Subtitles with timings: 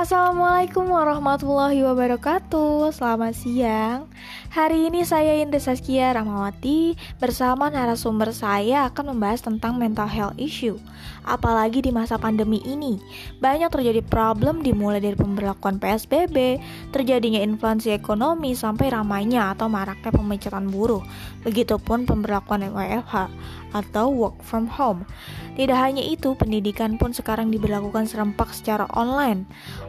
[0.00, 2.88] Assalamualaikum warahmatullahi wabarakatuh.
[2.88, 4.08] Selamat siang
[4.50, 10.74] Hari ini saya Indra Saskia Rahmawati Bersama narasumber saya akan membahas tentang mental health issue
[11.22, 12.98] Apalagi di masa pandemi ini
[13.38, 16.58] Banyak terjadi problem dimulai dari pemberlakuan PSBB
[16.90, 21.06] Terjadinya inflasi ekonomi sampai ramainya atau maraknya pemecatan buruh
[21.46, 23.30] Begitupun pemberlakuan WFH
[23.70, 25.06] atau work from home.
[25.54, 29.44] Tidak hanya itu, pendidikan pun sekarang diberlakukan serempak secara online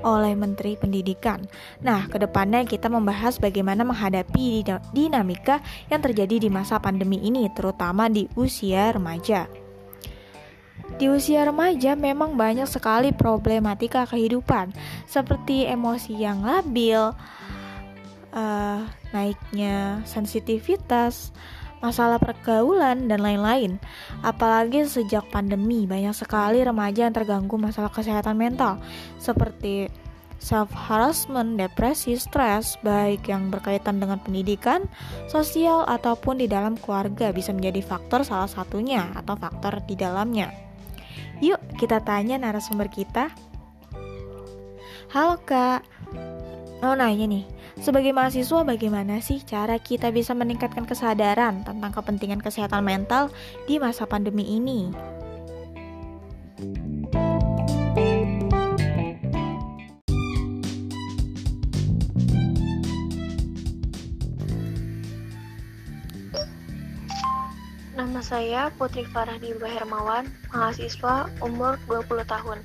[0.05, 1.45] oleh Menteri Pendidikan.
[1.81, 4.50] Nah, ke depannya kita membahas bagaimana menghadapi
[4.91, 9.47] dinamika yang terjadi di masa pandemi ini, terutama di usia remaja.
[10.99, 14.75] Di usia remaja memang banyak sekali problematika kehidupan,
[15.07, 17.15] seperti emosi yang labil,
[18.35, 18.79] uh,
[19.15, 21.31] naiknya sensitivitas,
[21.81, 23.81] masalah pergaulan, dan lain-lain.
[24.21, 28.77] Apalagi sejak pandemi, banyak sekali remaja yang terganggu masalah kesehatan mental,
[29.17, 29.89] seperti
[30.41, 34.89] self-harassment, depresi, stres, baik yang berkaitan dengan pendidikan,
[35.29, 40.49] sosial, ataupun di dalam keluarga bisa menjadi faktor salah satunya atau faktor di dalamnya.
[41.45, 43.29] Yuk, kita tanya narasumber kita.
[45.13, 45.85] Halo kak,
[46.81, 47.45] mau nanya nih,
[47.81, 53.29] sebagai mahasiswa, bagaimana sih cara kita bisa meningkatkan kesadaran tentang kepentingan kesehatan mental
[53.69, 54.89] di masa pandemi ini?
[68.21, 72.61] Saya Putri Farah Diba Hermawan, mahasiswa umur 20 tahun.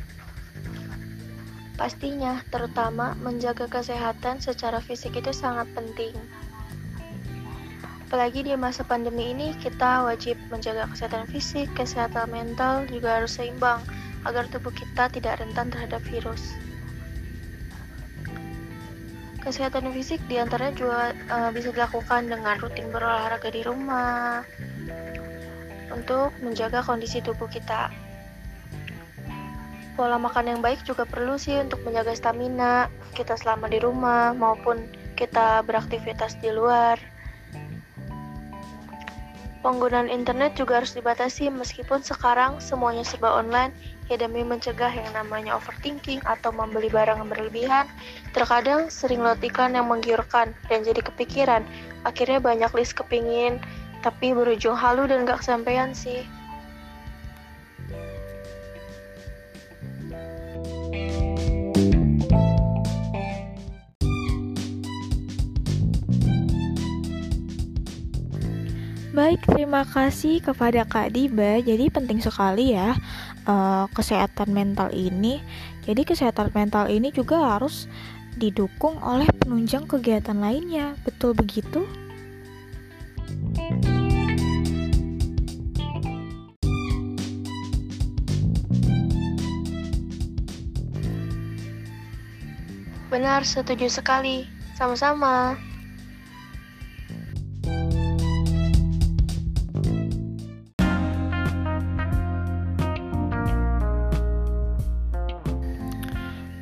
[1.80, 6.12] Pastinya, terutama menjaga kesehatan secara fisik itu sangat penting.
[8.04, 13.80] Apalagi di masa pandemi ini, kita wajib menjaga kesehatan fisik, kesehatan mental juga harus seimbang
[14.28, 16.52] agar tubuh kita tidak rentan terhadap virus.
[19.40, 24.45] Kesehatan fisik di antaranya juga uh, bisa dilakukan dengan rutin berolahraga di rumah
[25.96, 27.89] untuk menjaga kondisi tubuh kita.
[29.96, 34.84] Pola makan yang baik juga perlu sih untuk menjaga stamina kita selama di rumah maupun
[35.17, 37.01] kita beraktivitas di luar.
[39.64, 43.73] Penggunaan internet juga harus dibatasi meskipun sekarang semuanya serba online
[44.07, 47.86] ya demi mencegah yang namanya overthinking atau membeli barang yang berlebihan.
[48.30, 51.67] Terkadang sering lihat iklan yang menggiurkan dan jadi kepikiran.
[52.07, 53.58] Akhirnya banyak list kepingin
[54.06, 56.22] tapi berujung halu dan gak kesampaian sih.
[69.11, 71.58] Baik, terima kasih kepada Kak Diba.
[71.58, 72.95] Jadi penting sekali ya
[73.50, 75.42] uh, kesehatan mental ini.
[75.83, 77.90] Jadi kesehatan mental ini juga harus
[78.39, 80.95] didukung oleh penunjang kegiatan lainnya.
[81.02, 81.89] Betul begitu?
[93.16, 94.44] Benar, setuju sekali.
[94.77, 95.56] Sama-sama.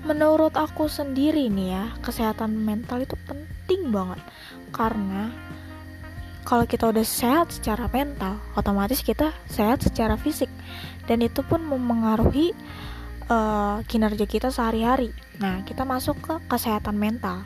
[0.05, 4.21] menurut aku sendiri nih ya kesehatan mental itu penting banget
[4.71, 5.33] karena
[6.45, 10.53] kalau kita udah sehat secara mental otomatis kita sehat secara fisik
[11.09, 12.53] dan itu pun memengaruhi
[13.29, 17.45] uh, kinerja kita sehari-hari nah kita masuk ke kesehatan mental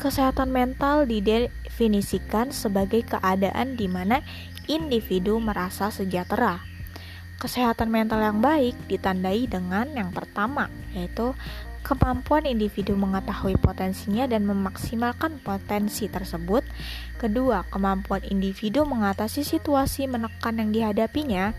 [0.00, 4.24] kesehatan mental didefinisikan sebagai keadaan di mana
[4.66, 6.60] individu merasa sejahtera
[7.40, 11.32] kesehatan mental yang baik ditandai dengan yang pertama yaitu
[11.80, 16.62] kemampuan individu mengetahui potensinya dan memaksimalkan potensi tersebut.
[17.16, 21.56] Kedua, kemampuan individu mengatasi situasi menekan yang dihadapinya.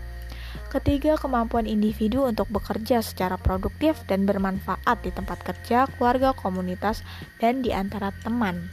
[0.72, 7.04] Ketiga, kemampuan individu untuk bekerja secara produktif dan bermanfaat di tempat kerja, keluarga, komunitas,
[7.38, 8.72] dan di antara teman.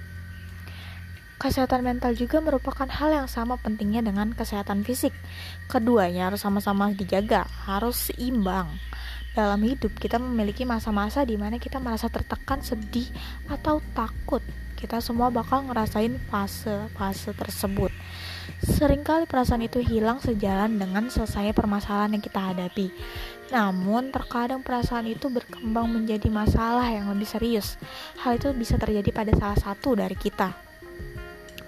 [1.39, 5.15] Kesehatan mental juga merupakan hal yang sama pentingnya dengan kesehatan fisik.
[5.71, 8.67] Keduanya harus sama-sama dijaga, harus seimbang
[9.39, 13.07] dalam hidup kita memiliki masa-masa di mana kita merasa tertekan, sedih,
[13.47, 14.43] atau takut.
[14.75, 17.91] Kita semua bakal ngerasain fase-fase tersebut.
[18.59, 22.91] Seringkali perasaan itu hilang sejalan dengan selesai permasalahan yang kita hadapi.
[23.49, 27.79] Namun, terkadang perasaan itu berkembang menjadi masalah yang lebih serius.
[28.19, 30.51] Hal itu bisa terjadi pada salah satu dari kita.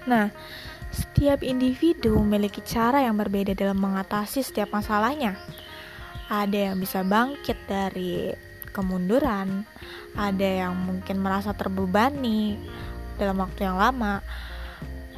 [0.04, 0.28] Nah,
[0.92, 5.40] setiap individu memiliki cara yang berbeda dalam mengatasi setiap masalahnya
[6.32, 8.32] ada yang bisa bangkit dari
[8.72, 9.68] kemunduran,
[10.16, 12.56] ada yang mungkin merasa terbebani
[13.20, 14.24] dalam waktu yang lama.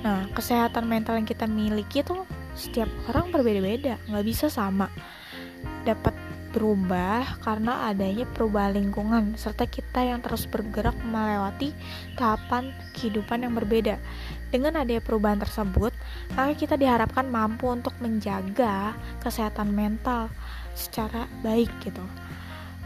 [0.04, 4.92] Nah, kesehatan mental yang kita miliki itu setiap orang berbeda-beda, nggak bisa sama.
[5.88, 6.12] Dapat
[6.54, 11.74] berubah karena adanya perubahan lingkungan serta kita yang terus bergerak melewati
[12.14, 13.98] tahapan kehidupan yang berbeda.
[14.54, 15.90] Dengan adanya perubahan tersebut,
[16.38, 20.30] maka kita diharapkan mampu untuk menjaga kesehatan mental
[20.78, 22.06] secara baik gitu.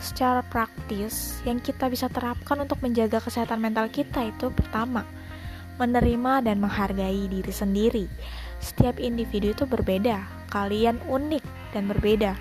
[0.00, 5.04] Secara praktis, yang kita bisa terapkan untuk menjaga kesehatan mental kita itu pertama,
[5.78, 8.04] menerima dan menghargai diri sendiri.
[8.58, 12.34] Setiap individu itu berbeda, kalian unik dan berbeda.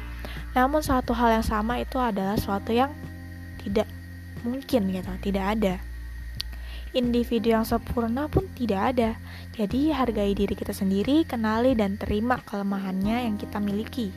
[0.57, 2.89] Namun satu hal yang sama itu adalah suatu yang
[3.61, 3.85] tidak
[4.41, 5.75] mungkin gitu, tidak ada.
[6.97, 9.09] Individu yang sempurna pun tidak ada.
[9.53, 14.09] Jadi hargai diri kita sendiri, kenali dan terima kelemahannya yang kita miliki.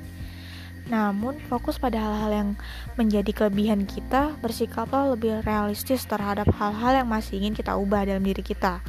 [0.90, 2.50] Namun, fokus pada hal-hal yang
[2.98, 8.42] menjadi kelebihan kita, bersikaplah lebih realistis terhadap hal-hal yang masih ingin kita ubah dalam diri
[8.42, 8.82] kita.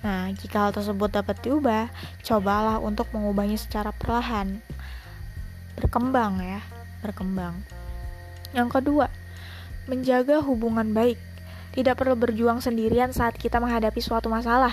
[0.00, 1.92] Nah, jika hal tersebut dapat diubah,
[2.24, 4.64] cobalah untuk mengubahnya secara perlahan.
[5.76, 6.64] Berkembang ya,
[7.04, 7.60] berkembang.
[8.56, 9.06] Yang kedua,
[9.84, 11.20] menjaga hubungan baik.
[11.70, 14.72] Tidak perlu berjuang sendirian saat kita menghadapi suatu masalah.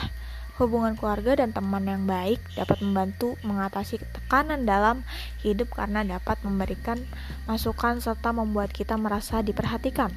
[0.57, 5.06] Hubungan keluarga dan teman yang baik dapat membantu mengatasi tekanan dalam
[5.45, 6.98] hidup karena dapat memberikan
[7.45, 10.09] masukan serta membuat kita merasa diperhatikan.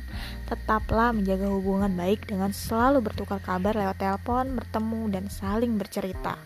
[0.49, 6.41] Tetaplah menjaga hubungan baik dengan selalu bertukar kabar lewat telepon, bertemu, dan saling bercerita.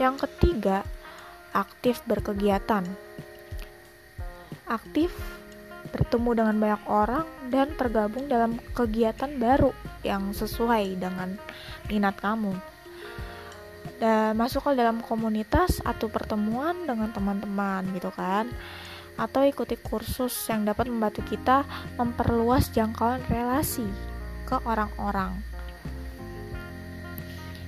[0.00, 0.80] Yang ketiga,
[1.52, 2.88] aktif berkegiatan.
[4.64, 5.12] Aktif
[5.92, 11.36] bertemu dengan banyak orang dan tergabung dalam kegiatan baru yang sesuai dengan
[11.92, 12.71] minat kamu
[14.02, 18.50] dan masuk dalam komunitas atau pertemuan dengan teman-teman gitu kan
[19.14, 21.62] atau ikuti kursus yang dapat membantu kita
[22.00, 23.86] memperluas jangkauan relasi
[24.48, 25.36] ke orang-orang.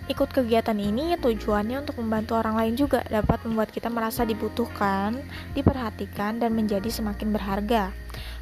[0.05, 5.17] Ikut kegiatan ini tujuannya untuk membantu orang lain juga dapat membuat kita merasa dibutuhkan,
[5.57, 7.89] diperhatikan, dan menjadi semakin berharga.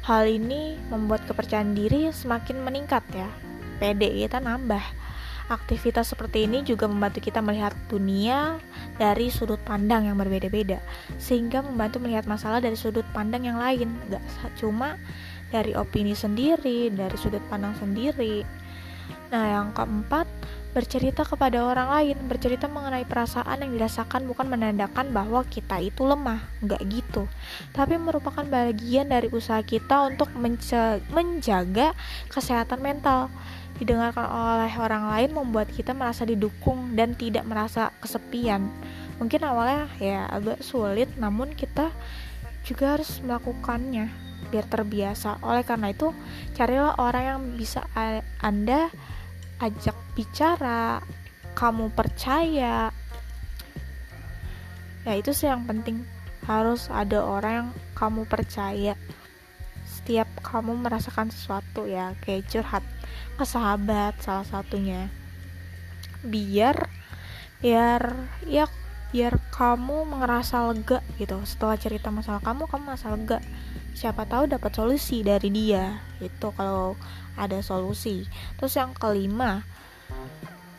[0.03, 3.31] Hal ini membuat kepercayaan diri semakin meningkat ya.
[3.79, 5.02] PD kita nambah
[5.51, 8.57] Aktivitas seperti ini juga membantu kita melihat dunia
[8.95, 10.79] dari sudut pandang yang berbeda-beda,
[11.19, 14.23] sehingga membantu melihat masalah dari sudut pandang yang lain, gak
[14.55, 14.95] cuma
[15.51, 18.41] dari opini sendiri, dari sudut pandang sendiri.
[19.33, 20.29] Nah, yang keempat,
[20.73, 26.41] bercerita kepada orang lain, bercerita mengenai perasaan yang dirasakan bukan menandakan bahwa kita itu lemah,
[26.65, 27.29] nggak gitu.
[27.77, 30.33] Tapi merupakan bagian dari usaha kita untuk
[31.13, 31.93] menjaga
[32.29, 33.29] kesehatan mental
[33.83, 38.71] didengarkan oleh orang lain membuat kita merasa didukung dan tidak merasa kesepian.
[39.19, 41.91] Mungkin awalnya ya agak sulit, namun kita
[42.63, 44.07] juga harus melakukannya
[44.47, 45.43] biar terbiasa.
[45.43, 46.15] Oleh karena itu,
[46.55, 47.83] carilah orang yang bisa
[48.39, 48.87] Anda
[49.59, 51.03] ajak bicara,
[51.53, 52.89] kamu percaya.
[55.03, 56.07] Ya itu sih yang penting.
[56.43, 58.95] Harus ada orang yang kamu percaya.
[60.03, 62.83] Setiap kamu merasakan sesuatu ya, kayak curhat
[63.39, 65.07] ke sahabat salah satunya.
[66.27, 66.91] Biar
[67.63, 68.11] biar
[68.43, 68.67] ya
[69.15, 71.39] biar kamu merasa lega gitu.
[71.47, 73.39] Setelah cerita masalah kamu kamu merasa lega.
[73.95, 76.99] Siapa tahu dapat solusi dari dia itu kalau
[77.39, 78.27] ada solusi.
[78.59, 79.63] Terus yang kelima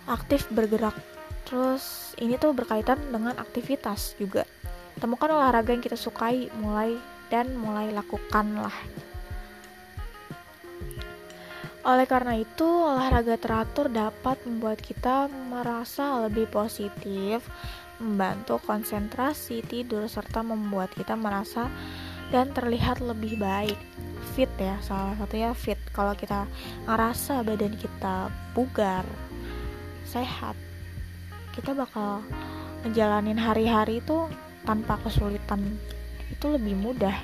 [0.05, 1.01] aktif bergerak.
[1.49, 4.45] Terus ini tuh berkaitan dengan aktivitas juga.
[5.01, 7.01] Temukan olahraga yang kita sukai mulai
[7.33, 8.77] dan mulai lakukanlah
[11.85, 17.45] oleh karena itu, olahraga teratur dapat membuat kita merasa lebih positif,
[18.01, 21.69] membantu konsentrasi tidur, serta membuat kita merasa
[22.33, 23.77] dan terlihat lebih baik.
[24.33, 25.77] Fit ya, salah satunya fit.
[25.93, 26.49] Kalau kita
[26.89, 29.05] ngerasa badan kita bugar,
[30.09, 30.57] sehat,
[31.53, 32.25] kita bakal
[32.83, 34.25] ngejalanin hari-hari itu
[34.65, 35.61] tanpa kesulitan.
[36.33, 37.15] Itu lebih mudah.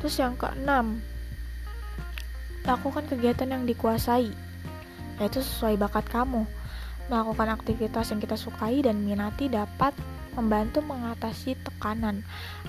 [0.00, 0.98] Terus yang keenam,
[2.62, 4.30] Lakukan kegiatan yang dikuasai,
[5.18, 6.46] yaitu sesuai bakat kamu.
[7.10, 9.90] Melakukan aktivitas yang kita sukai dan minati dapat
[10.38, 12.24] membantu mengatasi tekanan.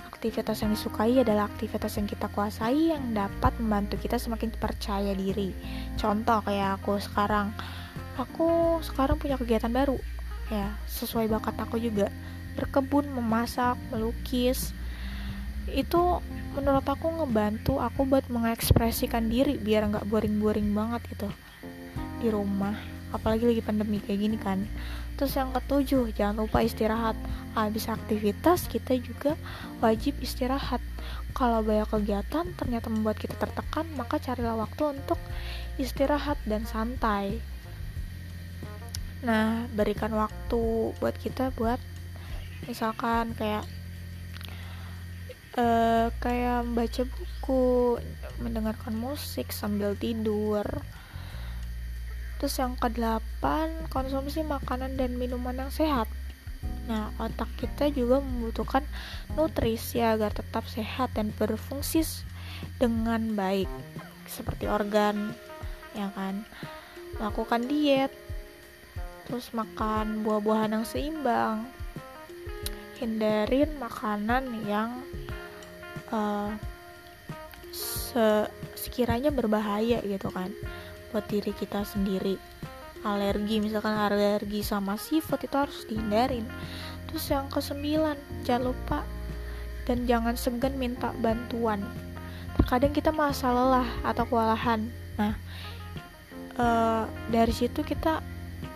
[0.09, 5.51] Aktivitas yang disukai adalah aktivitas yang kita kuasai yang dapat membantu kita semakin percaya diri.
[5.99, 7.51] Contoh kayak aku sekarang,
[8.15, 9.99] aku sekarang punya kegiatan baru,
[10.49, 12.07] ya sesuai bakat aku juga.
[12.53, 14.73] Berkebun, memasak, melukis,
[15.71, 16.19] itu
[16.53, 21.29] menurut aku ngebantu aku buat mengekspresikan diri biar nggak boring-boring banget gitu
[22.21, 22.75] di rumah.
[23.13, 24.65] Apalagi lagi pandemi kayak gini kan.
[25.13, 27.13] Terus yang ketujuh jangan lupa istirahat.
[27.53, 29.37] Habis aktivitas kita juga
[29.79, 30.81] wajib istirahat.
[31.37, 35.17] Kalau banyak kegiatan ternyata membuat kita tertekan maka carilah waktu untuk
[35.77, 37.41] istirahat dan santai.
[39.25, 41.77] Nah berikan waktu buat kita buat
[42.65, 43.65] misalkan kayak
[45.57, 47.97] uh, kayak baca buku
[48.41, 50.65] mendengarkan musik sambil tidur.
[52.41, 56.11] Terus yang kedelapan konsumsi makanan dan minuman yang sehat.
[56.87, 58.83] Nah otak kita juga membutuhkan
[59.39, 62.03] nutrisi agar tetap sehat dan berfungsi
[62.79, 63.71] dengan baik.
[64.27, 65.31] Seperti organ
[65.95, 66.43] ya kan?
[67.15, 68.11] Melakukan diet
[69.23, 71.63] terus makan buah-buahan yang seimbang.
[72.99, 74.99] Hindarin makanan yang
[76.13, 76.53] uh,
[77.73, 78.45] se
[78.77, 80.53] sekiranya berbahaya gitu kan
[81.09, 82.37] buat diri kita sendiri.
[83.03, 86.45] Alergi misalkan alergi sama seafood itu harus dihindarin.
[87.09, 88.15] Terus yang kesembilan
[88.45, 88.99] jangan lupa
[89.89, 91.83] dan jangan segan minta bantuan.
[92.55, 94.87] Terkadang kita merasa lelah atau kewalahan.
[95.19, 95.35] Nah
[96.57, 96.65] e,
[97.33, 98.23] dari situ kita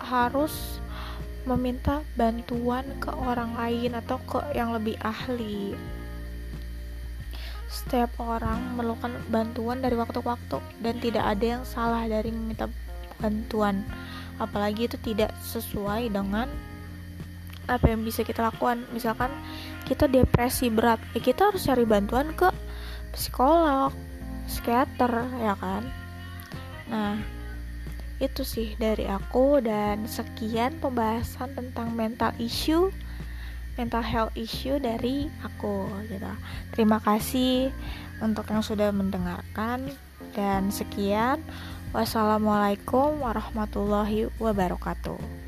[0.03, 0.81] harus
[1.47, 5.73] meminta bantuan ke orang lain atau ke yang lebih ahli
[7.67, 12.71] setiap orang memerlukan bantuan dari waktu ke waktu dan tidak ada yang salah dari meminta
[13.19, 13.83] bantuan.
[14.39, 16.47] Apalagi itu tidak sesuai dengan
[17.67, 18.87] apa yang bisa kita lakukan.
[18.95, 19.29] Misalkan
[19.83, 22.47] kita depresi berat ya kita harus cari bantuan ke
[23.11, 23.91] psikolog
[24.47, 25.83] psikiater ya kan?
[26.87, 27.19] Nah
[28.17, 32.89] itu sih dari aku dan sekian pembahasan tentang mental issue
[33.77, 36.33] mental health issue dari aku gitu.
[36.73, 37.71] Terima kasih
[38.19, 39.93] untuk yang sudah mendengarkan
[40.33, 41.39] dan sekian.
[41.95, 45.46] Wassalamualaikum warahmatullahi wabarakatuh.